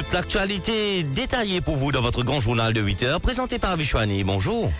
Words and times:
Toute 0.00 0.14
l'actualité 0.14 1.02
détaillée 1.02 1.60
pour 1.60 1.76
vous 1.76 1.92
dans 1.92 2.00
votre 2.00 2.22
grand 2.22 2.40
journal 2.40 2.72
de 2.72 2.80
8 2.80 3.02
heures, 3.02 3.20
présenté 3.20 3.58
par 3.58 3.76
Vishwani. 3.76 4.24
Bonjour. 4.24 4.72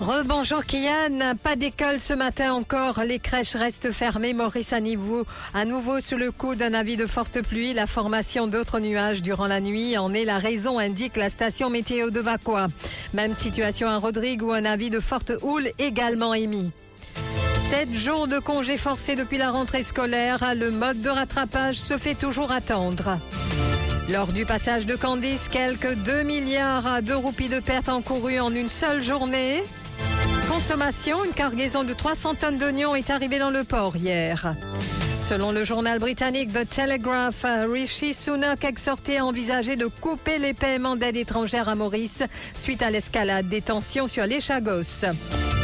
Rebonjour 0.00 0.64
Kian, 0.64 1.36
pas 1.42 1.54
d'école 1.54 2.00
ce 2.00 2.14
matin 2.14 2.54
encore, 2.54 3.00
les 3.06 3.18
crèches 3.18 3.56
restent 3.56 3.92
fermées, 3.92 4.32
Maurice 4.32 4.72
à 4.72 4.80
niveau, 4.80 5.26
à 5.52 5.66
nouveau 5.66 6.00
sous 6.00 6.16
le 6.16 6.30
coup 6.32 6.54
d'un 6.54 6.72
avis 6.72 6.96
de 6.96 7.04
forte 7.04 7.42
pluie, 7.42 7.74
la 7.74 7.86
formation 7.86 8.46
d'autres 8.46 8.80
nuages 8.80 9.20
durant 9.20 9.48
la 9.48 9.60
nuit 9.60 9.98
en 9.98 10.14
est 10.14 10.24
la 10.24 10.38
raison, 10.38 10.78
indique 10.78 11.16
la 11.16 11.28
station 11.28 11.68
météo 11.68 12.08
de 12.08 12.20
Vacois. 12.20 12.68
Même 13.12 13.34
situation 13.36 13.90
à 13.90 13.98
Rodrigue 13.98 14.42
où 14.42 14.52
un 14.52 14.64
avis 14.64 14.88
de 14.88 15.00
forte 15.00 15.32
houle 15.42 15.68
également 15.78 16.32
émis. 16.32 16.70
Sept 17.70 17.92
jours 17.92 18.28
de 18.28 18.38
congés 18.38 18.78
forcés 18.78 19.14
depuis 19.14 19.36
la 19.36 19.50
rentrée 19.50 19.82
scolaire, 19.82 20.54
le 20.56 20.70
mode 20.70 21.02
de 21.02 21.10
rattrapage 21.10 21.76
se 21.76 21.98
fait 21.98 22.14
toujours 22.14 22.50
attendre. 22.50 23.18
Lors 24.12 24.32
du 24.32 24.44
passage 24.44 24.84
de 24.84 24.96
Candice, 24.96 25.48
quelques 25.48 25.94
2 25.94 26.24
milliards 26.24 27.02
de 27.02 27.14
roupies 27.14 27.48
de 27.48 27.58
pertes 27.58 27.88
encourues 27.88 28.38
en 28.38 28.54
une 28.54 28.68
seule 28.68 29.02
journée. 29.02 29.62
Consommation, 30.50 31.24
une 31.24 31.32
cargaison 31.32 31.84
de 31.84 31.94
300 31.94 32.34
tonnes 32.34 32.58
d'oignons 32.58 32.94
est 32.94 33.08
arrivée 33.08 33.38
dans 33.38 33.50
le 33.50 33.64
port 33.64 33.96
hier. 33.96 34.54
Selon 35.20 35.52
le 35.52 35.64
journal 35.64 35.98
britannique 36.00 36.52
The 36.52 36.68
Telegraph, 36.68 37.46
Rishi 37.66 38.12
Sunak 38.12 38.62
exhorté 38.64 39.16
à 39.16 39.24
envisager 39.24 39.76
de 39.76 39.86
couper 39.86 40.38
les 40.38 40.52
paiements 40.52 40.96
d'aide 40.96 41.16
étrangère 41.16 41.70
à 41.70 41.74
Maurice 41.74 42.22
suite 42.58 42.82
à 42.82 42.90
l'escalade 42.90 43.48
des 43.48 43.62
tensions 43.62 44.06
sur 44.06 44.26
les 44.26 44.42
Chagos. 44.42 45.06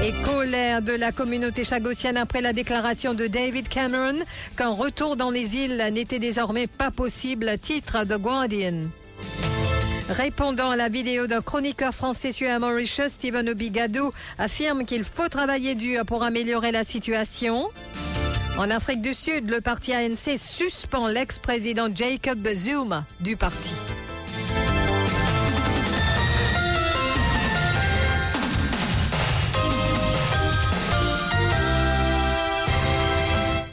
Et 0.02 0.12
colère 0.24 0.80
de 0.80 0.92
la 0.92 1.12
communauté 1.12 1.62
chagossienne 1.62 2.16
après 2.16 2.40
la 2.40 2.54
déclaration 2.54 3.12
de 3.12 3.26
David 3.26 3.68
Cameron 3.68 4.16
qu'un 4.56 4.70
retour 4.70 5.14
dans 5.14 5.30
les 5.30 5.56
îles 5.56 5.90
n'était 5.92 6.18
désormais 6.18 6.66
pas 6.66 6.90
possible, 6.90 7.58
titre 7.58 8.04
The 8.04 8.16
Guardian. 8.16 8.84
Répondant 10.08 10.70
à 10.70 10.76
la 10.76 10.88
vidéo 10.88 11.26
d'un 11.26 11.42
chroniqueur 11.42 11.94
français 11.94 12.32
sur 12.32 12.48
Mauritius, 12.58 13.12
Stephen 13.12 13.50
Obigadou 13.50 14.10
affirme 14.38 14.86
qu'il 14.86 15.04
faut 15.04 15.28
travailler 15.28 15.74
dur 15.74 16.06
pour 16.06 16.24
améliorer 16.24 16.72
la 16.72 16.84
situation. 16.84 17.68
En 18.58 18.70
Afrique 18.70 19.02
du 19.02 19.12
Sud, 19.12 19.50
le 19.50 19.60
parti 19.60 19.92
ANC 19.92 20.38
suspend 20.38 21.08
l'ex-président 21.08 21.88
Jacob 21.94 22.48
Zuma 22.54 23.04
du 23.20 23.36
parti. 23.36 23.74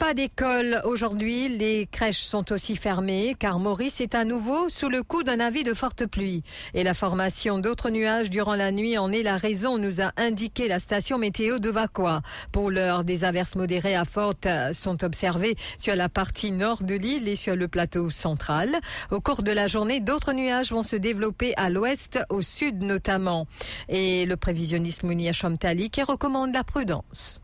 Pas 0.08 0.14
d'école 0.14 0.80
aujourd'hui, 0.84 1.50
les 1.50 1.86
crèches 1.86 2.22
sont 2.22 2.50
aussi 2.50 2.76
fermées 2.76 3.36
car 3.38 3.58
Maurice 3.58 4.00
est 4.00 4.14
à 4.14 4.24
nouveau 4.24 4.70
sous 4.70 4.88
le 4.88 5.02
coup 5.02 5.22
d'un 5.22 5.38
avis 5.38 5.64
de 5.64 5.74
forte 5.74 6.06
pluie. 6.06 6.42
Et 6.72 6.82
la 6.82 6.94
formation 6.94 7.58
d'autres 7.58 7.90
nuages 7.90 8.30
durant 8.30 8.54
la 8.54 8.72
nuit 8.72 8.96
en 8.96 9.12
est 9.12 9.22
la 9.22 9.36
raison, 9.36 9.76
nous 9.76 10.00
a 10.00 10.12
indiqué 10.16 10.66
la 10.66 10.80
station 10.80 11.18
météo 11.18 11.58
de 11.58 11.68
Vacois. 11.68 12.22
Pour 12.52 12.70
l'heure, 12.70 13.04
des 13.04 13.22
averses 13.22 13.54
modérées 13.54 13.96
à 13.96 14.06
fortes 14.06 14.48
sont 14.72 15.04
observées 15.04 15.56
sur 15.76 15.94
la 15.94 16.08
partie 16.08 16.52
nord 16.52 16.84
de 16.84 16.94
l'île 16.94 17.28
et 17.28 17.36
sur 17.36 17.54
le 17.54 17.68
plateau 17.68 18.08
central. 18.08 18.78
Au 19.10 19.20
cours 19.20 19.42
de 19.42 19.52
la 19.52 19.66
journée, 19.66 20.00
d'autres 20.00 20.32
nuages 20.32 20.72
vont 20.72 20.82
se 20.82 20.96
développer 20.96 21.52
à 21.58 21.68
l'ouest, 21.68 22.18
au 22.30 22.40
sud 22.40 22.82
notamment. 22.82 23.46
Et 23.90 24.24
le 24.24 24.38
prévisionniste 24.38 25.02
Mounia 25.02 25.34
Chamtali 25.34 25.90
qui 25.90 26.02
recommande 26.02 26.54
la 26.54 26.64
prudence. 26.64 27.42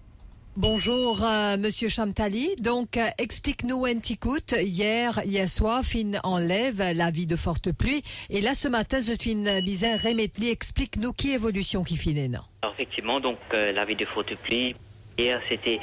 Bonjour, 0.56 1.24
euh, 1.24 1.56
Monsieur 1.56 1.88
Chamtali. 1.88 2.54
Donc, 2.60 2.96
euh, 2.96 3.08
explique-nous 3.18 3.86
un 3.86 3.96
petit 3.96 4.16
coup. 4.16 4.38
Hier, 4.56 5.20
hier 5.24 5.48
soir, 5.48 5.82
fin 5.82 6.12
enlève 6.22 6.80
l'avis 6.94 7.26
de 7.26 7.34
forte 7.34 7.72
pluie. 7.72 8.04
Et 8.30 8.40
là, 8.40 8.54
ce 8.54 8.68
matin, 8.68 8.98
je 9.00 9.14
fin 9.20 9.60
bizarre 9.62 9.98
remetli. 9.98 10.50
Explique-nous 10.50 11.12
qui 11.12 11.32
évolution 11.32 11.82
qui 11.82 11.96
finit, 11.96 12.28
non? 12.28 12.38
Alors, 12.62 12.72
effectivement, 12.74 13.18
donc, 13.18 13.38
euh, 13.52 13.72
l'avis 13.72 13.96
de 13.96 14.04
forte 14.04 14.32
pluie. 14.44 14.76
Hier, 15.18 15.40
c'était 15.48 15.80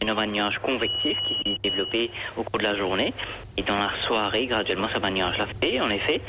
un 0.00 0.26
nuage 0.26 0.58
convectif 0.58 1.18
qui 1.28 1.34
s'est 1.42 1.58
développé 1.62 2.10
au 2.38 2.44
cours 2.44 2.60
de 2.60 2.64
la 2.64 2.76
journée. 2.78 3.12
Et 3.58 3.62
dans 3.62 3.76
la 3.76 3.90
soirée, 4.06 4.46
graduellement, 4.46 4.88
ça 4.90 5.00
va 5.00 5.10
nuage 5.10 5.36
l'a 5.36 5.48
fait, 5.60 5.82
en 5.82 5.90
effet. 5.90 6.22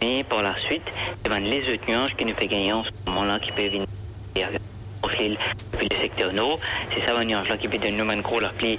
Mais 0.00 0.24
par 0.24 0.40
la 0.40 0.56
suite, 0.60 0.90
a 1.30 1.40
les 1.40 1.74
autres 1.74 1.86
nuages 1.86 2.16
qui 2.16 2.24
nous 2.24 2.34
fait 2.34 2.48
gagner 2.48 2.72
en 2.72 2.84
ce 2.84 2.90
moment-là, 3.06 3.38
qui 3.38 3.52
peuvent 3.52 3.70
venir 3.70 4.48
l'île 5.12 5.38
depuis 5.72 5.88
le 5.90 5.96
secteur 5.96 6.32
nord. 6.32 6.58
C'est 6.92 7.04
ça, 7.06 7.24
nuage 7.24 7.48
là 7.48 7.56
qui 7.56 7.68
peut 7.68 7.78
donner 7.78 8.00
une 8.00 8.22
gros 8.22 8.40
la 8.40 8.50
pluie. 8.50 8.78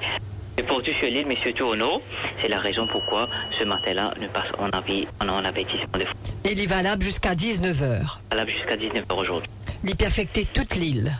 Et 0.57 0.63
pour 0.63 0.81
tout 0.81 0.91
sur 0.93 1.07
l'île, 1.09 1.25
mais 1.27 1.35
surtout 1.35 1.65
au 1.65 1.75
nord, 1.75 2.01
c'est 2.41 2.47
la 2.47 2.59
raison 2.59 2.87
pourquoi 2.87 3.27
ce 3.59 3.65
matin-là 3.65 4.13
nous 4.21 4.29
passe 4.29 4.47
en 4.57 4.69
avis, 4.69 5.05
en 5.21 5.27
un 5.27 5.43
avertissement 5.43 5.99
de 5.99 6.05
Et 6.47 6.53
il 6.53 6.61
est 6.61 6.65
valable 6.65 7.03
jusqu'à 7.03 7.35
19h. 7.35 8.19
Valable 8.31 8.51
jusqu'à 8.51 8.77
19h 8.77 9.13
aujourd'hui. 9.13 9.49
Il 9.83 9.95
peut 9.95 10.05
affecter 10.05 10.45
toute 10.45 10.75
l'île. 10.75 11.11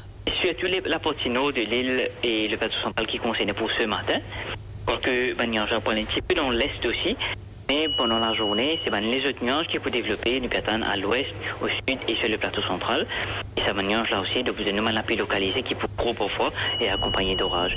Surtout 0.41 0.67
la 0.85 0.99
partie 0.99 1.29
nord 1.29 1.51
de 1.51 1.61
l'île 1.61 2.09
et 2.23 2.47
le 2.47 2.57
plateau 2.57 2.77
central 2.81 3.05
qui 3.07 3.19
concerne 3.19 3.53
pour 3.53 3.69
ce 3.71 3.83
matin. 3.83 4.19
Quoique, 4.85 5.33
ben, 5.33 5.49
nuage 5.49 5.73
un 5.73 5.79
petit 5.81 6.21
peu 6.21 6.35
dans 6.35 6.49
l'est 6.49 6.85
aussi. 6.85 7.17
Mais 7.67 7.87
pendant 7.97 8.19
la 8.19 8.33
journée, 8.33 8.79
c'est 8.83 8.91
les 9.09 9.25
autres 9.27 9.43
nuages 9.43 9.67
qui 9.67 9.79
peuvent 9.79 9.91
développer 9.91 10.39
nous 10.39 10.49
attendre 10.55 10.85
à 10.87 10.95
l'ouest, 10.97 11.33
au 11.61 11.67
sud 11.67 11.97
et 12.07 12.15
sur 12.15 12.29
le 12.29 12.37
plateau 12.37 12.61
central. 12.61 13.07
Et 13.57 13.61
ça 13.61 13.73
nuage 13.81 14.11
là 14.11 14.21
aussi 14.21 14.43
de 14.43 14.51
vous 14.51 14.63
de 14.63 14.91
la 14.91 15.01
pluie 15.01 15.15
localisée 15.15 15.63
qui 15.63 15.73
peut 15.73 15.87
gros 15.97 16.13
parfois 16.13 16.51
et 16.79 16.89
accompagné 16.89 17.35
d'orages. 17.35 17.75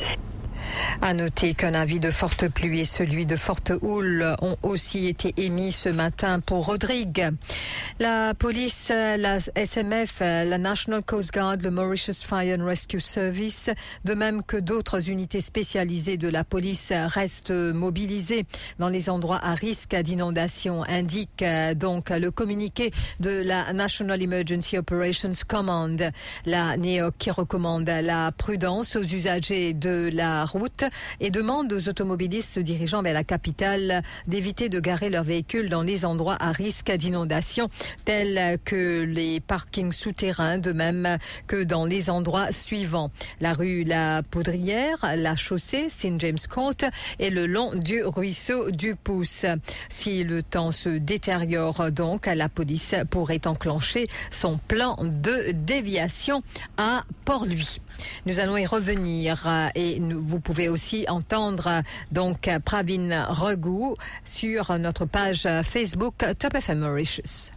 À 1.01 1.15
noter 1.15 1.55
qu'un 1.55 1.75
avis 1.75 2.01
de 2.01 2.11
forte 2.11 2.49
pluie 2.49 2.81
et 2.81 2.85
celui 2.85 3.25
de 3.25 3.37
forte 3.37 3.73
houle 3.83 4.35
ont 4.43 4.57
aussi 4.63 5.07
été 5.07 5.33
émis 5.37 5.73
ce 5.73 5.89
matin 5.89 6.41
pour 6.41 6.67
Rodrigue. 6.67 7.31
La 8.01 8.35
police, 8.35 8.91
la 8.91 9.39
SMF, 9.55 10.21
la 10.21 10.59
National 10.59 11.03
Coast 11.03 11.33
Guard, 11.33 11.57
le 11.63 11.71
Mauritius 11.71 12.23
Fire 12.23 12.59
and 12.59 12.65
Rescue 12.65 13.01
Service, 13.01 13.71
de 14.05 14.15
même 14.15 14.43
que 14.43 14.57
d'autres 14.57 15.09
unités 15.09 15.41
spécialisées 15.41 16.17
de 16.17 16.29
la 16.29 16.45
police 16.45 16.93
restent 16.93 17.51
mobilisées 17.51 18.45
dans 18.79 18.89
les 18.89 19.09
endroits 19.09 19.41
à 19.43 19.55
risque 19.55 19.95
d'inondation, 19.97 20.85
indique 20.89 21.45
donc 21.77 22.11
le 22.11 22.31
communiqué 22.31 22.93
de 23.21 23.31
la 23.31 23.73
National 23.73 24.21
Emergency 24.21 24.77
Operations 24.79 25.33
Command, 25.47 26.11
la 26.45 26.77
NEOC 26.77 27.15
qui 27.19 27.31
recommande 27.31 27.89
la 27.89 28.33
prudence 28.33 28.97
aux 28.97 29.05
usagers 29.05 29.73
de 29.73 30.11
la 30.13 30.45
route 30.45 30.58
et 31.21 31.31
demande 31.31 31.73
aux 31.73 31.89
automobilistes 31.89 32.55
se 32.55 32.61
dirigeant 32.61 33.03
vers 33.03 33.15
la 33.15 33.25
capitale 33.25 34.03
d'éviter 34.27 34.69
de 34.69 34.81
garer 34.81 35.11
leurs 35.11 35.25
véhicules 35.25 35.69
dans 35.69 35.83
les 35.83 36.05
endroits 36.05 36.37
à 36.41 36.53
risque 36.53 36.91
d'inondation, 36.91 37.71
tels 38.05 38.59
que 38.65 39.03
les 39.03 39.41
parkings 39.41 39.93
souterrains, 39.93 40.59
de 40.59 40.73
même 40.73 41.19
que 41.47 41.63
dans 41.63 41.85
les 41.85 42.11
endroits 42.11 42.53
suivants. 42.53 43.11
La 43.41 43.53
rue 43.53 43.85
La 43.85 44.23
Poudrière, 44.23 44.99
la 45.17 45.37
chaussée 45.37 45.89
St. 45.89 46.19
James 46.19 46.39
Court 46.51 46.75
et 47.19 47.31
le 47.31 47.47
long 47.47 47.75
du 47.75 48.03
ruisseau 48.03 48.71
du 48.71 48.95
Pouce. 48.95 49.47
Si 49.89 50.25
le 50.25 50.43
temps 50.43 50.73
se 50.73 50.89
détériore 50.89 51.91
donc, 51.91 52.27
la 52.27 52.49
police 52.49 52.95
pourrait 53.11 53.47
enclencher 53.47 54.07
son 54.31 54.59
plan 54.59 54.97
de 55.03 55.53
déviation 55.53 56.43
à 56.77 57.03
Port-Louis. 57.25 57.81
Nous 58.27 58.41
allons 58.41 58.57
y 58.57 58.67
revenir 58.67 59.49
et 59.75 59.99
nous, 60.01 60.21
vous 60.21 60.41
pouvez 60.49 60.71
aussi 60.71 61.05
entendre 61.09 61.83
donc 62.11 62.49
Pravin 62.65 63.27
Regou 63.29 63.97
sur 64.25 64.79
notre 64.79 65.05
page 65.05 65.47
Facebook 65.63 66.25
Top 66.39 66.55
FM 66.55 66.79
Mauritius. 66.79 67.53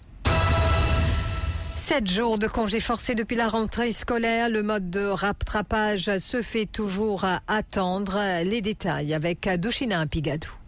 Sept 1.78 2.10
jours 2.10 2.38
de 2.38 2.48
congés 2.48 2.82
forcés 2.82 3.16
depuis 3.16 3.38
la 3.38 3.48
rentrée 3.48 3.94
scolaire. 3.94 4.50
Le 4.50 4.62
mode 4.62 4.90
de 4.90 5.06
rattrapage 5.06 6.18
se 6.20 6.42
fait 6.42 6.66
toujours 6.66 7.26
attendre. 7.48 8.20
Les 8.44 8.62
détails 8.62 9.14
avec 9.14 9.48
Douchina 9.58 10.06
Pigadou. 10.06 10.61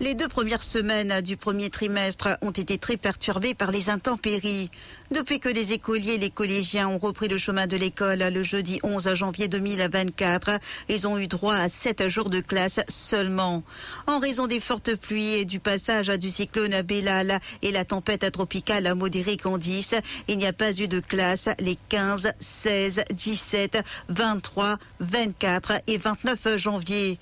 Les 0.00 0.14
deux 0.14 0.26
premières 0.26 0.64
semaines 0.64 1.20
du 1.20 1.36
premier 1.36 1.70
trimestre 1.70 2.36
ont 2.42 2.50
été 2.50 2.78
très 2.78 2.96
perturbées 2.96 3.54
par 3.54 3.70
les 3.70 3.90
intempéries. 3.90 4.68
Depuis 5.12 5.38
que 5.38 5.48
les 5.48 5.72
écoliers 5.72 6.14
et 6.14 6.18
les 6.18 6.30
collégiens 6.30 6.88
ont 6.88 6.98
repris 6.98 7.28
le 7.28 7.38
chemin 7.38 7.68
de 7.68 7.76
l'école 7.76 8.18
le 8.18 8.42
jeudi 8.42 8.80
11 8.82 9.14
janvier 9.14 9.46
2024, 9.46 10.58
ils 10.88 11.06
ont 11.06 11.16
eu 11.16 11.28
droit 11.28 11.54
à 11.54 11.68
sept 11.68 12.08
jours 12.08 12.28
de 12.28 12.40
classe 12.40 12.80
seulement. 12.88 13.62
En 14.08 14.18
raison 14.18 14.48
des 14.48 14.58
fortes 14.58 14.96
pluies 14.96 15.34
et 15.34 15.44
du 15.44 15.60
passage 15.60 16.08
du 16.08 16.28
cyclone 16.28 16.82
Bellal 16.82 17.38
et 17.62 17.70
la 17.70 17.84
tempête 17.84 18.28
tropicale 18.32 18.92
modérée 18.96 19.36
Candice, 19.36 19.94
il 20.26 20.38
n'y 20.38 20.46
a 20.46 20.52
pas 20.52 20.72
eu 20.72 20.88
de 20.88 20.98
classe 20.98 21.48
les 21.60 21.78
15, 21.88 22.32
16, 22.40 23.04
17, 23.12 23.78
23, 24.08 24.76
24 24.98 25.72
et 25.86 25.98
29 25.98 26.58
janvier. 26.58 27.20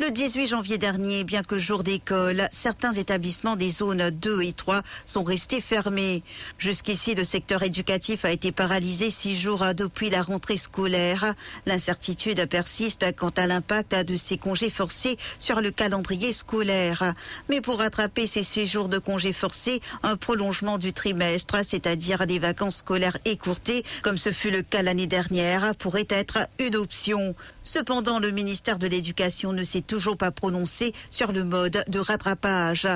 Le 0.00 0.12
18 0.12 0.46
janvier 0.46 0.78
dernier, 0.78 1.24
bien 1.24 1.42
que 1.42 1.58
jour 1.58 1.82
d'école, 1.82 2.48
certains 2.52 2.92
établissements 2.92 3.56
des 3.56 3.72
zones 3.72 4.10
2 4.10 4.42
et 4.42 4.52
3 4.52 4.82
sont 5.04 5.24
restés 5.24 5.60
fermés. 5.60 6.22
Jusqu'ici, 6.56 7.16
le 7.16 7.24
secteur 7.24 7.64
éducatif 7.64 8.24
a 8.24 8.30
été 8.30 8.52
paralysé 8.52 9.10
six 9.10 9.36
jours 9.36 9.64
depuis 9.74 10.08
la 10.08 10.22
rentrée 10.22 10.56
scolaire. 10.56 11.34
L'incertitude 11.66 12.48
persiste 12.48 13.06
quant 13.16 13.32
à 13.36 13.48
l'impact 13.48 13.96
de 14.06 14.14
ces 14.14 14.38
congés 14.38 14.70
forcés 14.70 15.18
sur 15.40 15.60
le 15.60 15.72
calendrier 15.72 16.32
scolaire. 16.32 17.12
Mais 17.48 17.60
pour 17.60 17.78
rattraper 17.78 18.28
ces 18.28 18.44
six 18.44 18.68
jours 18.68 18.88
de 18.88 18.98
congés 18.98 19.32
forcés, 19.32 19.82
un 20.04 20.16
prolongement 20.16 20.78
du 20.78 20.92
trimestre, 20.92 21.64
c'est-à-dire 21.64 22.24
des 22.28 22.38
vacances 22.38 22.76
scolaires 22.76 23.18
écourtées, 23.24 23.84
comme 24.02 24.16
ce 24.16 24.30
fut 24.30 24.52
le 24.52 24.62
cas 24.62 24.82
l'année 24.82 25.08
dernière, 25.08 25.74
pourrait 25.74 26.06
être 26.08 26.38
une 26.60 26.76
option. 26.76 27.34
Cependant, 27.64 28.20
le 28.20 28.30
ministère 28.30 28.78
de 28.78 28.86
l'Éducation 28.86 29.52
ne 29.52 29.64
s'est 29.64 29.87
toujours 29.88 30.16
pas 30.16 30.30
prononcé 30.30 30.94
sur 31.10 31.32
le 31.32 31.42
mode 31.42 31.82
de 31.88 31.98
rattrapage. 31.98 32.86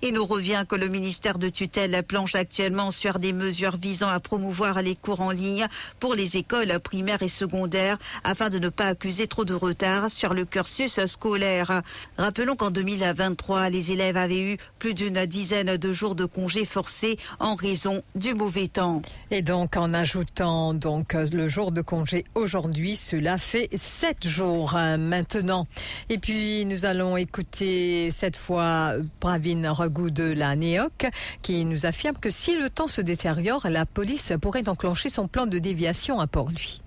Il 0.00 0.14
nous 0.14 0.24
revient 0.24 0.64
que 0.68 0.76
le 0.76 0.86
ministère 0.86 1.38
de 1.38 1.48
tutelle 1.48 2.04
planche 2.04 2.36
actuellement 2.36 2.92
sur 2.92 3.18
des 3.18 3.32
mesures 3.32 3.76
visant 3.76 4.06
à 4.06 4.20
promouvoir 4.20 4.80
les 4.80 4.94
cours 4.94 5.20
en 5.20 5.32
ligne 5.32 5.66
pour 5.98 6.14
les 6.14 6.36
écoles 6.36 6.78
primaires 6.78 7.22
et 7.24 7.28
secondaires 7.28 7.98
afin 8.22 8.48
de 8.48 8.60
ne 8.60 8.68
pas 8.68 8.86
accuser 8.86 9.26
trop 9.26 9.44
de 9.44 9.54
retard 9.54 10.08
sur 10.08 10.34
le 10.34 10.44
cursus 10.44 11.04
scolaire. 11.06 11.82
Rappelons 12.16 12.54
qu'en 12.54 12.70
2023, 12.70 13.70
les 13.70 13.90
élèves 13.90 14.16
avaient 14.16 14.52
eu 14.52 14.56
plus 14.78 14.94
d'une 14.94 15.26
dizaine 15.26 15.76
de 15.76 15.92
jours 15.92 16.14
de 16.14 16.26
congés 16.26 16.64
forcés 16.64 17.18
en 17.40 17.56
raison 17.56 18.04
du 18.14 18.34
mauvais 18.34 18.68
temps. 18.68 19.02
Et 19.32 19.42
donc, 19.42 19.76
en 19.76 19.94
ajoutant 19.94 20.74
donc 20.74 21.14
le 21.14 21.48
jour 21.48 21.72
de 21.72 21.82
congé 21.82 22.24
aujourd'hui, 22.36 22.94
cela 22.94 23.36
fait 23.36 23.68
sept 23.76 24.28
jours 24.28 24.76
hein, 24.76 24.96
maintenant. 24.96 25.66
Et 26.08 26.18
puis, 26.18 26.64
nous 26.66 26.84
allons 26.84 27.16
écouter 27.16 28.10
cette 28.12 28.36
fois 28.36 28.94
Bravin 29.20 29.64
goût 29.88 30.10
de 30.10 30.24
la 30.24 30.56
NEOC 30.56 31.06
qui 31.42 31.64
nous 31.64 31.86
affirme 31.86 32.16
que 32.16 32.30
si 32.30 32.56
le 32.56 32.70
temps 32.70 32.88
se 32.88 33.00
détériore, 33.00 33.68
la 33.68 33.86
police 33.86 34.32
pourrait 34.40 34.68
enclencher 34.68 35.08
son 35.08 35.28
plan 35.28 35.46
de 35.46 35.58
déviation 35.58 36.20
à 36.20 36.26
Port-Louis. 36.26 36.80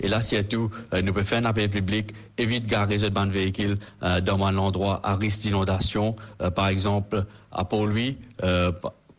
Et 0.00 0.08
là, 0.08 0.20
tout, 0.48 0.70
euh, 0.92 1.02
nous 1.02 1.12
pouvons 1.12 1.24
faire 1.24 1.38
un 1.38 1.44
appel 1.44 1.68
public, 1.68 2.14
évite 2.36 2.66
garer 2.66 2.98
ce 2.98 3.06
ban 3.06 3.26
véhicule 3.26 3.78
euh, 4.02 4.20
dans 4.20 4.42
un 4.44 4.56
endroit 4.56 5.00
à 5.04 5.14
risque 5.14 5.40
d'inondation, 5.42 6.16
euh, 6.40 6.50
par 6.50 6.68
exemple 6.68 7.24
à 7.52 7.64
Port-Louis, 7.64 8.18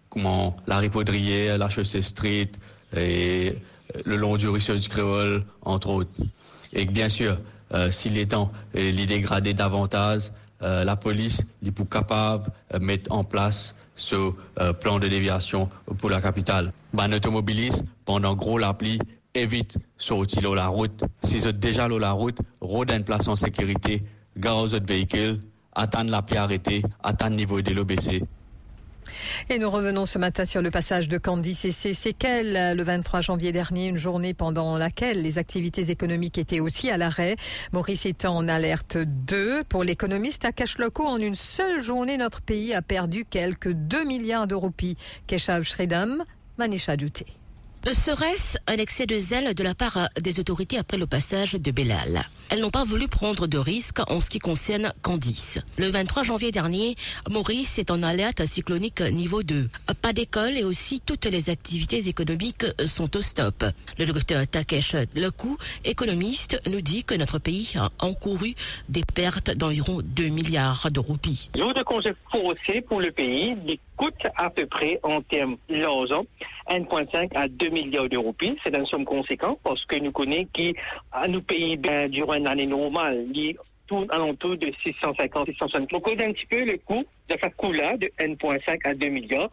comment 0.10 0.56
la 0.68 0.78
Ripaudrière, 0.78 1.58
la 1.58 1.70
Chaussée 1.70 2.02
Street 2.02 2.52
et 2.96 3.56
le 4.06 4.18
long 4.18 4.38
du 4.38 4.48
ruisseau 4.48 4.76
du 4.76 4.88
Créole, 4.88 5.44
entre 5.64 5.90
autres. 5.90 6.12
Et 6.74 6.86
bien 6.86 7.10
sûr, 7.10 7.40
si 7.90 8.10
les 8.10 8.28
temps 8.28 8.52
les 8.76 9.06
dégrader 9.08 9.56
davantage, 9.56 10.32
euh, 10.62 10.84
la 10.84 10.96
police 10.96 11.46
est 11.66 11.72
pour 11.72 11.88
capable 11.88 12.46
de 12.72 12.78
euh, 12.78 12.80
mettre 12.80 13.12
en 13.12 13.24
place 13.24 13.76
ce 13.96 14.16
euh, 14.60 14.74
plan 14.74 15.00
de 15.00 15.08
déviation 15.08 15.70
pour 15.98 16.10
la 16.10 16.22
capitale. 16.22 16.72
Ben, 16.94 17.14
automobiliste, 17.14 17.86
pendant 18.06 18.36
gros 18.36 18.58
l'appli, 18.58 19.00
évite 19.34 19.78
sortir 19.98 20.54
la 20.56 20.68
route. 20.68 21.04
Si 21.24 21.38
vous 21.38 21.48
êtes 21.48 21.60
déjà 21.60 21.88
sur 21.88 22.00
la 22.00 22.12
route, 22.12 22.38
route 22.62 22.92
une 22.92 23.04
place 23.04 23.28
en 23.28 23.36
sécurité, 23.36 24.04
gare 24.38 24.68
votre 24.68 24.86
véhicule, 24.86 25.42
attendre 25.74 26.12
l'appli 26.12 26.38
arrêté, 26.38 26.84
attendre 27.04 27.32
le 27.32 27.38
niveau 27.38 27.62
de 27.62 27.72
l'OBC. 27.72 28.24
Et 29.50 29.60
nous 29.60 29.70
revenons 29.70 30.06
ce 30.06 30.18
matin 30.18 30.46
sur 30.46 30.62
le 30.62 30.72
passage 30.72 31.08
de 31.10 31.18
Candice 31.18 31.66
et 31.66 31.72
ses 31.72 31.94
séquelles 31.94 32.76
le 32.76 32.84
23 32.84 33.22
janvier 33.22 33.52
dernier, 33.52 33.88
une 33.88 33.98
journée 33.98 34.34
pendant 34.34 34.78
laquelle 34.78 35.22
les 35.22 35.38
activités 35.38 35.90
économiques 35.90 36.38
étaient 36.38 36.60
aussi 36.60 36.92
à 36.92 36.98
l'arrêt. 36.98 37.36
Maurice 37.72 38.06
étant 38.06 38.36
en 38.36 38.48
alerte 38.48 38.98
2. 38.98 39.64
Pour 39.64 39.84
l'économiste 39.84 40.46
à 40.46 40.52
locaux, 40.78 41.08
en 41.08 41.18
une 41.18 41.36
seule 41.36 41.82
journée, 41.82 42.18
notre 42.18 42.42
pays 42.42 42.74
a 42.74 42.82
perdu 42.82 43.26
quelques 43.26 43.72
2 43.72 44.04
milliards 44.04 44.48
de 44.48 44.56
roupies. 44.56 44.98
Keshav 45.28 45.64
Shredam, 45.64 46.24
Manisha 46.58 46.98
Djouté. 46.98 47.39
Serait-ce 47.86 48.58
un 48.68 48.78
excès 48.78 49.06
de 49.06 49.18
zèle 49.18 49.54
de 49.56 49.64
la 49.64 49.74
part 49.74 50.10
des 50.20 50.40
autorités 50.40 50.78
après 50.78 50.98
le 50.98 51.08
passage 51.08 51.54
de 51.54 51.72
Belal 51.72 52.26
elles 52.50 52.62
n'ont 52.62 52.72
pas 52.72 52.84
voulu 52.84 53.08
prendre 53.08 53.46
de 53.46 53.60
risques 53.60 54.00
en 54.10 54.20
ce 54.20 54.30
qui 54.32 54.40
concerne 54.40 54.92
Candice. 55.04 55.60
Le 55.78 55.88
23 55.88 56.24
janvier 56.24 56.52
dernier, 56.52 56.96
Maurice 57.30 57.78
est 57.78 57.92
en 57.92 58.02
alerte 58.02 58.44
cyclonique 58.46 59.02
niveau 59.02 59.44
2. 59.44 59.70
Pas 60.02 60.14
d'école 60.14 60.58
et 60.58 60.64
aussi 60.64 61.00
toutes 61.00 61.26
les 61.26 61.52
activités 61.52 62.08
économiques 62.08 62.66
sont 62.88 63.16
au 63.16 63.22
stop. 63.22 63.66
Le 64.00 64.06
docteur 64.08 64.48
Takesh 64.48 64.96
Lekou, 65.16 65.58
économiste, 65.86 66.60
nous 66.68 66.82
dit 66.82 67.04
que 67.04 67.14
notre 67.14 67.38
pays 67.38 67.74
a 67.78 67.92
encouru 68.00 68.56
des 68.90 69.04
pertes 69.04 69.52
d'environ 69.52 70.02
2 70.04 70.30
milliards 70.30 70.88
de 70.92 71.00
roupies. 71.00 71.52
Coûte 74.00 74.28
à 74.38 74.50
peu 74.50 74.66
près 74.66 74.98
en 75.04 75.22
termes 75.22 75.58
d'argent 75.70 76.24
1,5 76.70 77.36
à 77.36 77.50
2 77.50 77.70
milliards 77.70 78.08
de 78.08 78.18
roupies. 78.18 78.56
C'est 78.64 78.74
une 78.74 78.86
somme 78.86 79.04
conséquente 79.04 79.60
parce 79.62 79.84
que 79.86 79.98
nous 79.98 80.14
connaissons 80.14 80.48
qui 80.54 80.74
à 81.12 81.28
nous 81.28 81.42
payer 81.42 81.76
bien 81.76 82.08
durant 82.08 82.36
une 82.36 82.48
année 82.48 82.66
normale, 82.66 83.26
il 83.34 83.58
tourne 83.88 84.08
alentour 84.10 84.56
de 84.56 84.72
650, 84.84 85.48
660. 85.50 85.90
Donc, 85.90 86.08
on 86.08 86.12
un 86.12 86.32
petit 86.32 86.46
peu 86.46 86.64
le 86.64 86.78
coût 86.78 87.04
de 87.30 87.38
cette 87.42 87.56
coût-là 87.56 87.98
de 87.98 88.08
1,5 88.20 88.80
à 88.84 88.94
2 88.94 89.08
milliards. 89.10 89.50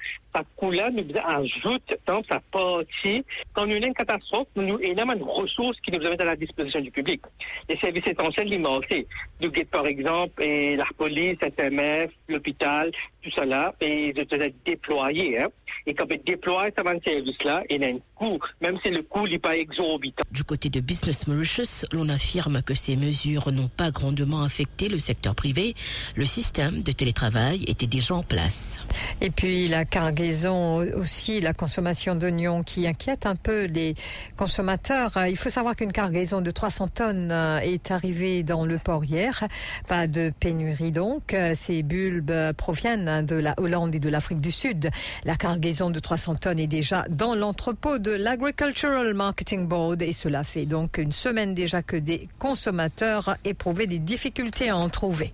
Coût-là 0.57 0.91
nous 0.91 1.07
ajoute 1.25 1.97
dans 2.07 2.23
sa 2.25 2.41
partie, 2.41 3.25
quand 3.53 3.67
nous 3.67 3.77
une 3.77 3.95
catastrophe, 3.95 4.49
nous 4.57 4.69
avons 4.69 4.79
énormément 4.81 5.25
de 5.25 5.31
ressources 5.31 5.79
qui 5.81 5.91
nous 5.91 5.99
mettent 5.99 6.21
à 6.21 6.25
la 6.25 6.37
disposition 6.37 6.81
du 6.81 6.91
public. 6.91 7.23
Les 7.69 7.77
services 7.79 8.07
essentiels, 8.07 8.59
manquent. 8.59 9.07
Nous 9.41 9.51
par 9.71 9.87
exemple, 9.87 10.43
et 10.43 10.77
la 10.77 10.87
police, 10.97 11.37
SMF, 11.41 12.11
l'hôpital, 12.29 12.91
tout 13.23 13.45
là, 13.45 13.75
et 13.81 14.15
être 14.17 14.53
déployés. 14.65 15.41
Hein. 15.41 15.49
Et 15.87 15.95
quand 15.95 16.05
on 16.11 16.17
déploie 16.25 16.69
ce 16.77 17.11
service-là, 17.11 17.63
il 17.71 17.85
a 17.85 17.89
un 17.89 17.99
coût, 18.15 18.39
même 18.61 18.79
si 18.83 18.91
le 18.91 19.03
coût 19.03 19.29
n'est 19.29 19.39
pas 19.39 19.57
exorbitant. 19.57 20.23
Du 20.31 20.45
côté 20.45 20.69
de 20.69 20.81
Business 20.81 21.27
Mauritius, 21.27 21.87
l'on 21.93 22.09
affirme 22.09 22.63
que 22.63 22.75
ces 22.75 22.97
mesures 22.97 23.51
n'ont 23.53 23.69
pas 23.69 23.91
grandement 23.91 24.43
affecté 24.43 24.89
le 24.89 24.99
secteur 24.99 25.35
privé. 25.35 25.75
Le 26.15 26.25
système 26.25 26.83
de 26.83 26.93
télétravail 26.93 27.65
était 27.67 27.87
déjà 27.87 28.15
en 28.15 28.23
place. 28.23 28.81
Et 29.21 29.31
puis 29.31 29.69
la 29.69 29.85
cargaison 29.85 30.79
aussi, 30.97 31.41
la 31.41 31.53
consommation 31.53 32.15
d'oignons 32.15 32.63
qui 32.63 32.87
inquiète 32.87 33.27
un 33.27 33.37
peu 33.37 33.65
les 33.65 33.95
consommateurs. 34.37 35.13
Il 35.29 35.37
faut 35.37 35.51
savoir 35.51 35.77
qu'une 35.77 35.93
cargaison 35.93 36.41
de 36.41 36.51
300 36.51 36.89
tonnes 36.89 37.33
est 37.63 37.91
arrivée 37.91 38.43
dans 38.43 38.65
le 38.65 38.79
port 38.79 39.05
hier. 39.05 39.45
Pas 39.89 40.07
de 40.07 40.33
pénurie 40.39 40.93
donc. 40.93 41.37
Ces 41.55 41.83
bulbes 41.83 42.53
proviennent 42.57 43.25
de 43.25 43.37
la 43.37 43.55
Hollande 43.59 43.95
et 43.95 44.01
de 44.01 44.09
l'Afrique 44.09 44.41
du 44.41 44.53
Sud. 44.53 44.91
La 45.25 45.37
cargaison 45.37 45.91
de 45.91 46.01
300 46.01 46.37
tonnes 46.37 46.59
est 46.59 46.67
déjà 46.67 47.07
dans 47.09 47.35
l'entrepôt 47.35 47.99
de 47.99 48.11
l'Agricultural 48.11 49.15
Marketing 49.15 49.67
Board 49.67 50.03
et 50.03 50.13
cela 50.13 50.45
fait 50.45 50.67
donc 50.67 50.99
une 50.99 51.13
semaine 51.13 51.55
déjà 51.55 51.83
que 51.83 51.97
des 51.97 52.29
consommateurs 52.39 53.37
éprouvaient 53.45 53.87
des 53.87 53.99
difficultés 53.99 54.71
à 54.71 54.77
en 54.77 54.89
trouver. 54.89 55.33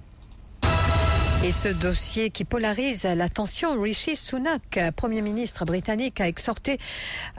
Et 1.44 1.50
ce 1.50 1.67
dossier 1.67 2.31
qui 2.31 2.44
polarise 2.44 3.03
l'attention, 3.03 3.81
Rishi 3.81 4.15
Sunak, 4.15 4.79
Premier 4.94 5.23
ministre 5.23 5.65
britannique, 5.65 6.20
a 6.20 6.29
exhorté 6.29 6.79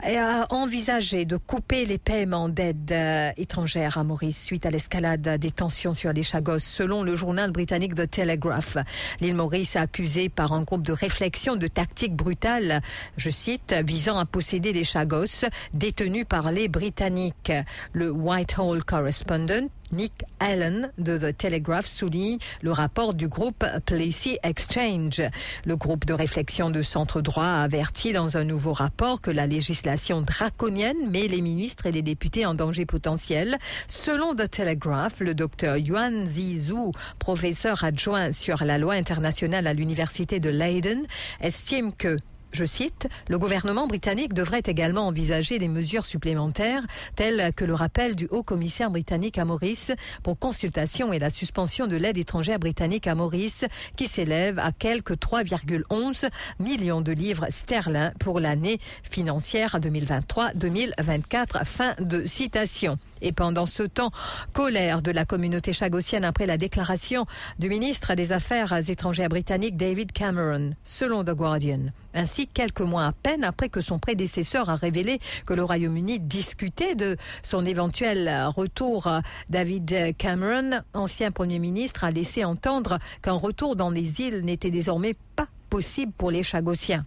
et 0.06 0.18
a 0.18 0.46
envisagé 0.50 1.24
de 1.24 1.38
couper 1.38 1.86
les 1.86 1.96
paiements 1.96 2.50
d'aide 2.50 2.92
euh, 2.92 3.30
étrangère 3.38 3.96
à 3.96 4.04
Maurice 4.04 4.44
suite 4.44 4.66
à 4.66 4.70
l'escalade 4.70 5.38
des 5.38 5.50
tensions 5.50 5.94
sur 5.94 6.12
les 6.12 6.22
Chagos, 6.22 6.58
selon 6.58 7.02
le 7.02 7.16
journal 7.16 7.50
britannique 7.50 7.94
The 7.94 8.10
Telegraph. 8.10 8.76
L'île 9.22 9.36
Maurice 9.36 9.74
a 9.74 9.80
accusé 9.80 10.28
par 10.28 10.52
un 10.52 10.64
groupe 10.64 10.82
de 10.82 10.92
réflexion 10.92 11.56
de 11.56 11.66
tactiques 11.66 12.14
brutales, 12.14 12.82
je 13.16 13.30
cite, 13.30 13.74
visant 13.86 14.18
à 14.18 14.26
posséder 14.26 14.74
les 14.74 14.84
Chagos 14.84 15.46
détenus 15.72 16.26
par 16.28 16.52
les 16.52 16.68
Britanniques. 16.68 17.52
Le 17.94 18.10
Whitehall 18.10 18.84
Correspondent 18.84 19.70
Nick 19.94 20.24
Allen 20.40 20.90
de 20.98 21.16
The 21.16 21.36
Telegraph 21.36 21.86
souligne 21.86 22.38
le 22.62 22.72
rapport 22.72 23.14
du 23.14 23.28
groupe 23.28 23.64
Placey 23.86 24.38
Exchange. 24.42 25.22
Le 25.64 25.76
groupe 25.76 26.04
de 26.04 26.12
réflexion 26.12 26.70
de 26.70 26.82
centre 26.82 27.20
droit 27.20 27.44
a 27.44 27.62
averti 27.62 28.12
dans 28.12 28.36
un 28.36 28.44
nouveau 28.44 28.72
rapport 28.72 29.20
que 29.20 29.30
la 29.30 29.46
législation 29.46 30.20
draconienne 30.20 31.08
met 31.10 31.28
les 31.28 31.40
ministres 31.40 31.86
et 31.86 31.92
les 31.92 32.02
députés 32.02 32.44
en 32.44 32.54
danger 32.54 32.86
potentiel. 32.86 33.56
Selon 33.86 34.34
The 34.34 34.50
Telegraph, 34.50 35.20
le 35.20 35.34
docteur 35.34 35.76
Yuan 35.76 36.26
Zizou, 36.26 36.92
professeur 37.18 37.84
adjoint 37.84 38.32
sur 38.32 38.64
la 38.64 38.78
loi 38.78 38.94
internationale 38.94 39.66
à 39.66 39.74
l'université 39.74 40.40
de 40.40 40.50
Leiden, 40.50 41.06
estime 41.40 41.92
que 41.92 42.16
je 42.54 42.64
cite, 42.64 43.08
le 43.28 43.38
gouvernement 43.38 43.86
britannique 43.86 44.32
devrait 44.32 44.62
également 44.64 45.06
envisager 45.06 45.58
des 45.58 45.68
mesures 45.68 46.06
supplémentaires, 46.06 46.82
telles 47.16 47.52
que 47.54 47.64
le 47.64 47.74
rappel 47.74 48.14
du 48.14 48.26
haut 48.30 48.42
commissaire 48.42 48.90
britannique 48.90 49.38
à 49.38 49.44
Maurice 49.44 49.92
pour 50.22 50.38
consultation 50.38 51.12
et 51.12 51.18
la 51.18 51.30
suspension 51.30 51.86
de 51.86 51.96
l'aide 51.96 52.18
étrangère 52.18 52.58
britannique 52.58 53.06
à 53.06 53.14
Maurice, 53.14 53.64
qui 53.96 54.06
s'élève 54.06 54.58
à 54.58 54.72
quelques 54.72 55.14
3,11 55.14 56.28
millions 56.58 57.00
de 57.00 57.12
livres 57.12 57.46
sterling 57.50 57.74
pour 58.18 58.40
l'année 58.40 58.80
financière 59.02 59.78
2023-2024. 59.80 61.64
Fin 61.64 61.94
de 62.00 62.26
citation. 62.26 62.98
Et 63.20 63.32
pendant 63.32 63.66
ce 63.66 63.82
temps, 63.82 64.10
colère 64.52 65.02
de 65.02 65.10
la 65.10 65.24
communauté 65.24 65.72
chagossienne 65.72 66.24
après 66.24 66.46
la 66.46 66.58
déclaration 66.58 67.26
du 67.58 67.68
ministre 67.68 68.14
des 68.14 68.32
Affaires 68.32 68.72
étrangères 68.88 69.28
britannique 69.28 69.76
David 69.76 70.12
Cameron, 70.12 70.74
selon 70.84 71.24
The 71.24 71.30
Guardian. 71.30 71.80
Ainsi, 72.14 72.46
quelques 72.46 72.80
mois 72.80 73.06
à 73.06 73.12
peine 73.12 73.44
après 73.44 73.68
que 73.68 73.80
son 73.80 73.98
prédécesseur 73.98 74.70
a 74.70 74.76
révélé 74.76 75.18
que 75.46 75.54
le 75.54 75.64
Royaume-Uni 75.64 76.20
discutait 76.20 76.94
de 76.94 77.16
son 77.42 77.66
éventuel 77.66 78.30
retour, 78.54 79.08
David 79.50 80.16
Cameron, 80.16 80.82
ancien 80.92 81.30
Premier 81.30 81.58
ministre, 81.58 82.04
a 82.04 82.10
laissé 82.10 82.44
entendre 82.44 82.98
qu'un 83.22 83.32
retour 83.32 83.74
dans 83.74 83.90
les 83.90 84.20
îles 84.20 84.44
n'était 84.44 84.70
désormais 84.70 85.16
pas 85.36 85.48
possible 85.70 86.12
pour 86.12 86.30
les 86.30 86.42
Chagossiens. 86.42 87.04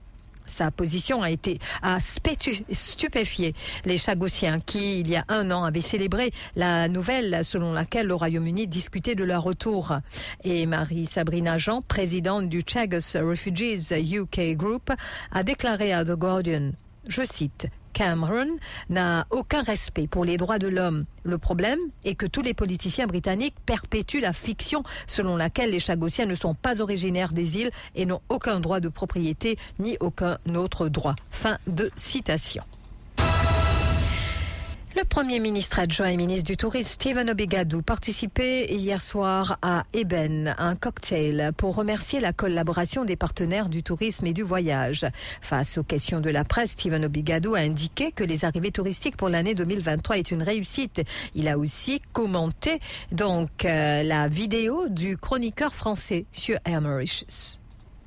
Sa 0.47 0.71
position 0.71 1.21
a 1.21 1.29
été 1.29 1.59
à 1.81 1.99
stupéfier 1.99 3.53
les 3.85 3.97
Chagossiens 3.97 4.59
qui, 4.59 5.01
il 5.01 5.09
y 5.09 5.15
a 5.15 5.25
un 5.27 5.51
an, 5.51 5.63
avaient 5.63 5.81
célébré 5.81 6.31
la 6.55 6.87
nouvelle 6.87 7.41
selon 7.43 7.73
laquelle 7.73 8.07
le 8.07 8.15
Royaume-Uni 8.15 8.67
discutait 8.67 9.15
de 9.15 9.23
leur 9.23 9.43
retour. 9.43 9.93
Et 10.43 10.65
Marie-Sabrina 10.65 11.57
Jean, 11.57 11.81
présidente 11.81 12.49
du 12.49 12.61
Chagos 12.65 13.15
Refugees 13.15 13.93
UK 13.93 14.55
Group, 14.55 14.91
a 15.31 15.43
déclaré 15.43 15.93
à 15.93 16.03
The 16.03 16.11
Guardian, 16.11 16.71
je 17.07 17.23
cite, 17.23 17.67
Cameron 17.97 18.57
n'a 18.91 19.25
aucun 19.31 19.63
respect 19.63 20.05
pour 20.05 20.23
les 20.23 20.37
droits 20.37 20.59
de 20.59 20.67
l'homme. 20.67 21.05
Le 21.23 21.39
problème 21.39 21.79
est 22.05 22.13
que 22.13 22.27
tous 22.27 22.43
les 22.43 22.53
politiciens 22.53 23.07
britanniques 23.07 23.55
perpétuent 23.65 24.19
la 24.19 24.33
fiction 24.33 24.83
selon 25.07 25.35
laquelle 25.35 25.71
les 25.71 25.79
Chagossiens 25.79 26.27
ne 26.27 26.35
sont 26.35 26.53
pas 26.53 26.79
originaires 26.79 27.33
des 27.33 27.57
îles 27.57 27.71
et 27.95 28.05
n'ont 28.05 28.21
aucun 28.29 28.59
droit 28.59 28.81
de 28.81 28.89
propriété 28.89 29.57
ni 29.79 29.97
aucun 29.99 30.37
autre 30.53 30.89
droit. 30.89 31.15
Fin 31.31 31.57
de 31.65 31.89
citation. 31.97 32.63
Le 34.97 35.03
Premier 35.03 35.39
ministre 35.39 35.77
adjoint 35.77 36.07
et 36.07 36.17
ministre 36.17 36.45
du 36.45 36.57
Tourisme, 36.57 36.89
Stephen 36.91 37.29
Obigadou, 37.29 37.83
participait 37.83 38.65
hier 38.73 38.99
soir 38.99 39.59
à 39.61 39.83
Eben, 39.93 40.55
un 40.57 40.75
cocktail 40.75 41.51
pour 41.55 41.75
remercier 41.75 42.19
la 42.19 42.33
collaboration 42.33 43.05
des 43.05 43.15
partenaires 43.15 43.69
du 43.69 43.83
tourisme 43.83 44.25
et 44.25 44.33
du 44.33 44.41
voyage. 44.41 45.05
Face 45.39 45.77
aux 45.77 45.83
questions 45.83 46.19
de 46.19 46.31
la 46.31 46.43
presse, 46.43 46.71
Stephen 46.71 47.05
Obigadou 47.05 47.53
a 47.53 47.59
indiqué 47.59 48.11
que 48.11 48.23
les 48.23 48.43
arrivées 48.43 48.71
touristiques 48.71 49.17
pour 49.17 49.29
l'année 49.29 49.53
2023 49.53 50.17
est 50.17 50.31
une 50.31 50.41
réussite. 50.41 51.03
Il 51.35 51.47
a 51.47 51.59
aussi 51.59 52.01
commenté 52.11 52.79
donc 53.11 53.65
euh, 53.65 54.01
la 54.01 54.27
vidéo 54.27 54.89
du 54.89 55.15
chroniqueur 55.15 55.75
français, 55.75 56.25
Monsieur 56.33 56.57
Mauritius. 56.81 57.59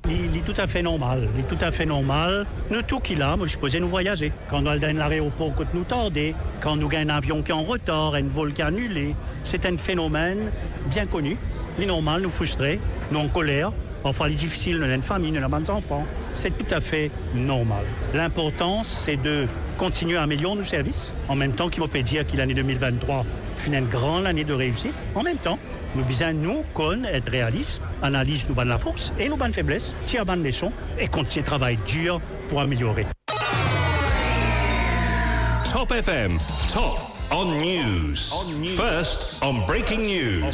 Il 0.09 0.35
est 0.35 0.41
tout 0.41 0.59
à 0.59 0.67
fait 0.67 0.81
normal. 0.81 1.27
Il 1.35 1.41
est 1.41 1.47
tout 1.47 1.63
à 1.63 1.71
fait 1.71 1.85
normal. 1.85 2.45
Nous, 2.71 2.81
tout 2.81 2.99
qu'il 2.99 3.21
a, 3.21 3.35
je 3.45 3.57
posais 3.57 3.79
nous 3.79 3.87
voyager. 3.87 4.31
Quand 4.49 4.61
nous 4.61 4.69
allons 4.69 4.99
à 4.99 5.09
l'aéroport, 5.09 5.53
quand 5.55 5.73
nous 5.73 5.83
tordons, 5.83 6.33
quand 6.59 6.75
nous 6.75 6.87
gagnons 6.87 7.13
un 7.13 7.17
avion 7.17 7.41
qui 7.41 7.51
est 7.51 7.53
en 7.53 7.63
retard, 7.63 8.15
un 8.15 8.23
vol 8.23 8.53
qui 8.53 8.61
est 8.61 8.65
annulé, 8.65 9.15
c'est 9.43 9.65
un 9.65 9.77
phénomène 9.77 10.51
bien 10.87 11.05
connu. 11.05 11.37
Il 11.77 11.83
est 11.83 11.87
normal, 11.87 12.21
nous 12.21 12.29
frustrer, 12.29 12.79
nous 13.11 13.19
en 13.19 13.27
colère. 13.27 13.71
Enfin, 14.03 14.27
il 14.27 14.33
est 14.33 14.35
difficile, 14.35 14.77
nous 14.77 14.83
avons 14.83 14.95
une 14.95 15.03
famille, 15.03 15.31
nous 15.31 15.43
avons 15.43 15.59
des 15.59 15.69
enfants. 15.69 16.05
C'est 16.33 16.57
tout 16.57 16.73
à 16.73 16.81
fait 16.81 17.11
normal. 17.35 17.83
L'important, 18.15 18.83
c'est 18.85 19.21
de 19.21 19.45
continuer 19.77 20.17
à 20.17 20.23
améliorer 20.23 20.55
nos 20.55 20.63
services, 20.63 21.13
en 21.29 21.35
même 21.35 21.53
temps 21.53 21.69
qu'il 21.69 21.83
peut 21.87 22.01
dire 22.01 22.25
que 22.25 22.35
l'année 22.35 22.55
2023 22.55 23.25
une 23.67 23.85
grande 23.87 24.25
année 24.25 24.43
de 24.43 24.53
réussite. 24.53 24.95
En 25.15 25.23
même 25.23 25.37
temps, 25.37 25.59
nous 25.95 26.03
besoin, 26.03 26.33
nous, 26.33 26.63
con, 26.73 27.03
être 27.03 27.29
réalistes, 27.29 27.81
analyse 28.01 28.47
nous 28.49 28.55
de 28.55 28.69
la 28.69 28.77
force 28.77 29.11
et 29.19 29.29
nos 29.29 29.37
bonnes 29.37 29.53
faiblesses, 29.53 29.95
tire 30.05 30.25
bonnes 30.25 30.43
leçons 30.43 30.71
et 30.99 31.07
continuer 31.07 31.45
travail 31.45 31.77
dur 31.87 32.21
pour 32.49 32.61
améliorer. 32.61 33.05
Top 35.71 35.91
FM, 35.91 36.37
top 36.73 36.97
on 37.31 37.45
news. 37.61 38.15
First 38.75 39.41
on 39.41 39.65
breaking 39.65 40.01
news. 40.01 40.51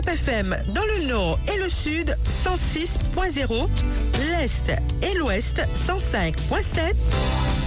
Top 0.00 0.14
FM 0.14 0.56
dans 0.68 0.84
le 0.96 1.08
nord 1.08 1.38
et 1.52 1.58
le 1.58 1.68
sud 1.68 2.16
106.0, 2.26 3.68
l'est 4.18 4.72
et 5.02 5.14
l'ouest 5.18 5.58
105.7 5.58 6.94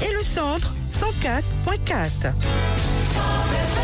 et 0.02 0.14
le 0.14 0.24
centre 0.24 0.74
104.4. 0.90 3.83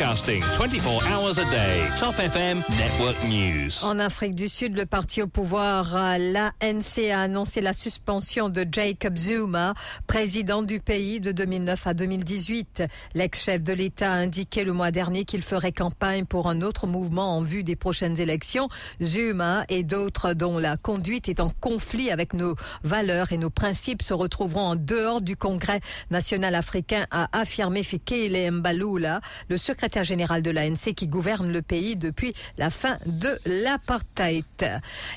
Broadcasting 0.00 0.40
24 0.40 1.06
hours 1.12 1.38
a 1.38 1.44
day. 1.50 1.86
Top 1.98 2.18
FM 2.18 2.62
Network 2.78 3.16
News. 3.28 3.84
En 3.84 3.98
Afrique 3.98 4.34
du 4.34 4.48
Sud, 4.48 4.74
le 4.74 4.86
parti 4.86 5.20
au 5.20 5.26
pouvoir, 5.26 5.94
l'ANC, 6.18 7.10
a 7.12 7.20
annoncé 7.20 7.60
la 7.60 7.74
suspension 7.74 8.48
de 8.48 8.64
Jacob 8.70 9.18
Zuma, 9.18 9.74
président 10.06 10.62
du 10.62 10.80
pays 10.80 11.20
de 11.20 11.32
2009 11.32 11.86
à 11.86 11.92
2018. 11.92 12.84
L'ex-chef 13.14 13.62
de 13.62 13.74
l'État 13.74 14.10
a 14.10 14.14
indiqué 14.14 14.64
le 14.64 14.72
mois 14.72 14.90
dernier 14.90 15.26
qu'il 15.26 15.42
ferait 15.42 15.72
campagne 15.72 16.24
pour 16.24 16.48
un 16.48 16.62
autre 16.62 16.86
mouvement 16.86 17.36
en 17.36 17.42
vue 17.42 17.62
des 17.62 17.76
prochaines 17.76 18.18
élections. 18.18 18.70
Zuma 19.02 19.64
et 19.68 19.82
d'autres 19.82 20.32
dont 20.32 20.58
la 20.58 20.78
conduite 20.78 21.28
est 21.28 21.40
en 21.40 21.50
conflit 21.60 22.10
avec 22.10 22.32
nos 22.32 22.54
valeurs 22.84 23.32
et 23.32 23.38
nos 23.38 23.50
principes 23.50 24.02
se 24.02 24.14
retrouveront 24.14 24.60
en 24.60 24.76
dehors 24.76 25.20
du 25.20 25.36
Congrès 25.36 25.80
national 26.10 26.54
africain, 26.54 27.06
a 27.10 27.28
affirmé 27.38 27.82
Fikele 27.82 28.50
Mbalula, 28.50 29.20
le 29.50 29.58
secrétaire 29.58 29.89
général 30.04 30.42
de 30.42 30.50
l'ANC 30.50 30.94
qui 30.94 31.06
gouverne 31.06 31.52
le 31.52 31.62
pays 31.62 31.96
depuis 31.96 32.34
la 32.56 32.70
fin 32.70 32.96
de 33.06 33.38
l'apartheid. 33.44 34.44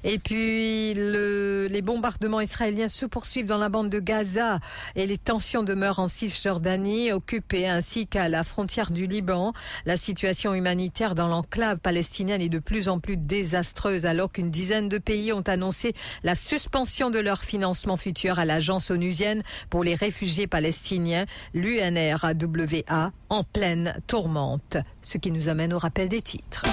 Et 0.03 0.19
puis 0.19 0.93
les 0.93 1.81
bombardements 1.81 2.41
israéliens 2.41 2.87
se 2.87 3.05
poursuivent 3.05 3.45
dans 3.45 3.57
la 3.57 3.69
bande 3.69 3.89
de 3.89 3.99
Gaza 3.99 4.59
et 4.95 5.05
les 5.05 5.17
tensions 5.17 5.63
demeurent 5.63 5.99
en 5.99 6.07
Cisjordanie 6.07 7.11
occupée 7.11 7.67
ainsi 7.67 8.07
qu'à 8.07 8.29
la 8.29 8.43
frontière 8.43 8.91
du 8.91 9.07
Liban. 9.07 9.53
La 9.85 9.97
situation 9.97 10.53
humanitaire 10.53 11.15
dans 11.15 11.27
l'enclave 11.27 11.77
palestinienne 11.77 12.41
est 12.41 12.49
de 12.49 12.59
plus 12.59 12.89
en 12.89 12.99
plus 12.99 13.17
désastreuse 13.17 14.05
alors 14.05 14.31
qu'une 14.31 14.51
dizaine 14.51 14.89
de 14.89 14.97
pays 14.97 15.31
ont 15.33 15.41
annoncé 15.41 15.93
la 16.23 16.35
suspension 16.35 17.09
de 17.09 17.19
leur 17.19 17.43
financement 17.43 17.97
futur 17.97 18.39
à 18.39 18.45
l'agence 18.45 18.91
onusienne 18.91 19.43
pour 19.69 19.83
les 19.83 19.95
réfugiés 19.95 20.47
palestiniens, 20.47 21.25
l'UNRWA, 21.53 23.11
en 23.33 23.43
pleine 23.43 23.95
tourmente 24.07 24.77
ce 25.01 25.17
qui 25.17 25.31
nous 25.31 25.49
amène 25.49 25.73
au 25.73 25.77
rappel 25.77 26.07
des 26.07 26.21
titres. 26.21 26.63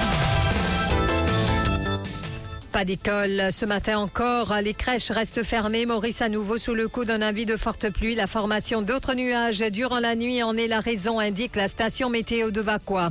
Pas 2.73 2.85
d'école. 2.85 3.49
Ce 3.51 3.65
matin 3.65 3.99
encore, 3.99 4.55
les 4.63 4.75
crèches 4.75 5.11
restent 5.11 5.43
fermées. 5.43 5.87
Maurice 5.87 6.23
à 6.23 6.29
nouveau 6.29 6.57
sous 6.57 6.75
le 6.75 6.87
coup 6.87 7.05
d'un 7.05 7.21
avis 7.21 7.47
de 7.47 7.57
forte 7.57 7.91
pluie. 7.91 8.15
La 8.15 8.29
formation 8.29 8.81
d'autres 8.83 9.15
nuages 9.15 9.61
durant 9.73 9.99
la 9.99 10.15
nuit 10.15 10.43
en 10.43 10.57
est 10.57 10.69
la 10.69 10.79
raison, 10.79 11.19
indique 11.19 11.57
la 11.57 11.67
station 11.67 12.11
météo 12.11 12.51
de 12.51 12.61
Vaqua. 12.61 13.11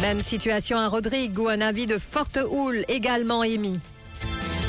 Même 0.00 0.20
situation 0.20 0.78
à 0.78 0.86
Rodrigue 0.86 1.38
où 1.38 1.48
un 1.48 1.60
avis 1.60 1.86
de 1.86 1.98
forte 1.98 2.38
houle 2.50 2.84
également 2.88 3.42
émis. 3.42 3.80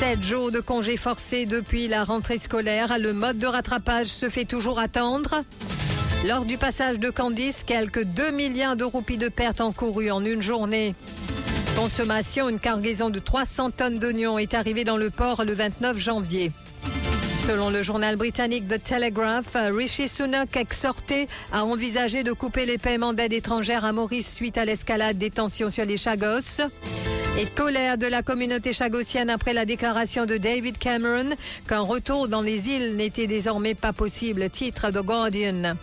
Sept 0.00 0.24
jours 0.24 0.50
de 0.50 0.60
congés 0.60 0.96
forcés 0.96 1.46
depuis 1.46 1.86
la 1.86 2.02
rentrée 2.02 2.38
scolaire. 2.38 2.98
Le 2.98 3.12
mode 3.12 3.38
de 3.38 3.46
rattrapage 3.46 4.08
se 4.08 4.28
fait 4.28 4.44
toujours 4.44 4.78
attendre. 4.78 5.42
Lors 6.24 6.44
du 6.44 6.58
passage 6.58 6.98
de 6.98 7.10
Candice, 7.10 7.62
quelques 7.64 8.04
2 8.04 8.30
milliards 8.30 8.76
de 8.76 8.84
roupies 8.84 9.18
de 9.18 9.28
pertes 9.28 9.60
encourues 9.60 10.10
en 10.10 10.24
une 10.24 10.42
journée. 10.42 10.94
Consommation, 11.76 12.48
une 12.48 12.58
cargaison 12.58 13.10
de 13.10 13.18
300 13.18 13.70
tonnes 13.70 13.98
d'oignons 13.98 14.38
est 14.38 14.54
arrivée 14.54 14.84
dans 14.84 14.96
le 14.96 15.10
port 15.10 15.44
le 15.44 15.54
29 15.54 15.98
janvier. 15.98 16.50
Selon 17.46 17.70
le 17.70 17.82
journal 17.82 18.16
britannique 18.16 18.66
The 18.66 18.82
Telegraph, 18.82 19.54
Rishi 19.54 20.08
Sunak 20.08 20.56
exhorté 20.56 21.28
à 21.52 21.64
envisager 21.64 22.24
de 22.24 22.32
couper 22.32 22.66
les 22.66 22.78
paiements 22.78 23.12
d'aide 23.12 23.32
étrangère 23.32 23.84
à 23.84 23.92
Maurice 23.92 24.34
suite 24.34 24.58
à 24.58 24.64
l'escalade 24.64 25.18
des 25.18 25.30
tensions 25.30 25.70
sur 25.70 25.84
les 25.84 25.96
Chagos. 25.96 26.62
Et 27.38 27.46
colère 27.46 27.98
de 27.98 28.06
la 28.06 28.22
communauté 28.22 28.72
chagossienne 28.72 29.30
après 29.30 29.52
la 29.52 29.64
déclaration 29.64 30.26
de 30.26 30.38
David 30.38 30.78
Cameron 30.78 31.36
qu'un 31.68 31.80
retour 31.80 32.26
dans 32.26 32.40
les 32.40 32.70
îles 32.70 32.96
n'était 32.96 33.26
désormais 33.28 33.74
pas 33.74 33.92
possible. 33.92 34.48
Titre 34.50 34.90
The 34.90 35.04
Guardian. 35.04 35.76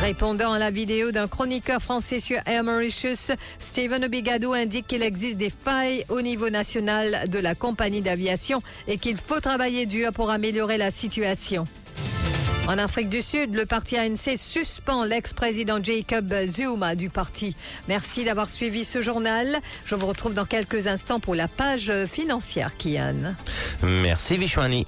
Répondant 0.00 0.54
à 0.54 0.58
la 0.58 0.70
vidéo 0.70 1.12
d'un 1.12 1.28
chroniqueur 1.28 1.82
français 1.82 2.20
sur 2.20 2.38
Air 2.46 2.64
Mauritius, 2.64 3.32
Stephen 3.58 4.02
Obigadou 4.02 4.54
indique 4.54 4.86
qu'il 4.86 5.02
existe 5.02 5.36
des 5.36 5.50
failles 5.50 6.06
au 6.08 6.22
niveau 6.22 6.48
national 6.48 7.28
de 7.28 7.38
la 7.38 7.54
compagnie 7.54 8.00
d'aviation 8.00 8.62
et 8.88 8.96
qu'il 8.96 9.18
faut 9.18 9.40
travailler 9.40 9.84
dur 9.84 10.10
pour 10.12 10.30
améliorer 10.30 10.78
la 10.78 10.90
situation. 10.90 11.66
En 12.66 12.78
Afrique 12.78 13.10
du 13.10 13.20
Sud, 13.20 13.54
le 13.54 13.66
parti 13.66 13.98
ANC 13.98 14.38
suspend 14.38 15.04
l'ex-président 15.04 15.82
Jacob 15.82 16.32
Zuma 16.46 16.94
du 16.94 17.10
parti. 17.10 17.54
Merci 17.88 18.24
d'avoir 18.24 18.48
suivi 18.48 18.86
ce 18.86 19.02
journal. 19.02 19.58
Je 19.84 19.96
vous 19.96 20.06
retrouve 20.06 20.32
dans 20.34 20.46
quelques 20.46 20.86
instants 20.86 21.20
pour 21.20 21.34
la 21.34 21.48
page 21.48 21.92
financière, 22.06 22.70
Kian. 22.78 23.34
Merci, 23.82 24.38
Vishwani. 24.38 24.86